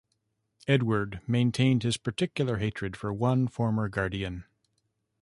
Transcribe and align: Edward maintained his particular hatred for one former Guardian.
Edward 0.67 1.21
maintained 1.27 1.83
his 1.83 1.97
particular 1.97 2.57
hatred 2.57 2.97
for 2.97 3.13
one 3.13 3.47
former 3.47 3.87
Guardian. 3.87 4.45